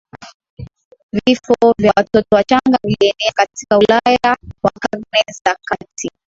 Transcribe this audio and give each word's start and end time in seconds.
Vifo 1.13 1.53
vya 1.79 1.93
watoto 1.97 2.27
wachanga 2.35 2.77
vilienea 2.83 3.31
katika 3.33 3.77
Ulaya 3.77 4.37
kwa 4.61 4.71
Karne 4.79 5.23
za 5.45 5.55
kati 5.65 6.11